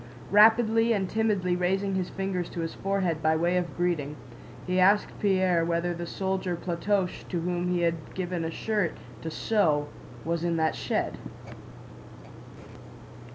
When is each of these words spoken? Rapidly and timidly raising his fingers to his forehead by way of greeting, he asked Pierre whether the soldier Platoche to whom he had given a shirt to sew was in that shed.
Rapidly 0.31 0.93
and 0.93 1.07
timidly 1.07 1.55
raising 1.55 1.93
his 1.93 2.09
fingers 2.09 2.49
to 2.49 2.61
his 2.61 2.73
forehead 2.73 3.21
by 3.21 3.35
way 3.35 3.55
of 3.55 3.77
greeting, 3.77 4.15
he 4.65 4.79
asked 4.79 5.11
Pierre 5.19 5.63
whether 5.63 5.93
the 5.93 6.07
soldier 6.07 6.55
Platoche 6.55 7.23
to 7.29 7.41
whom 7.41 7.67
he 7.69 7.81
had 7.81 8.15
given 8.15 8.43
a 8.43 8.49
shirt 8.49 8.93
to 9.21 9.29
sew 9.29 9.89
was 10.25 10.43
in 10.43 10.57
that 10.57 10.73
shed. 10.73 11.19